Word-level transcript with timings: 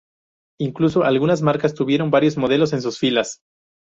Incluso 0.59 1.03
algunas 1.03 1.43
marcas 1.43 1.75
tuvieron 1.75 2.09
varios 2.09 2.35
modelos 2.35 2.73
en 2.73 2.81
sus 2.81 2.97
filas. 2.97 3.41